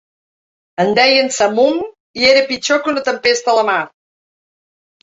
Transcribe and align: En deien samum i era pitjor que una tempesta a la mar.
En 0.83 0.89
deien 0.99 1.29
samum 1.35 1.77
i 2.23 2.27
era 2.33 2.43
pitjor 2.51 2.83
que 2.89 2.93
una 2.95 3.07
tempesta 3.13 3.55
a 3.57 3.61
la 3.63 3.69
mar. 3.73 3.79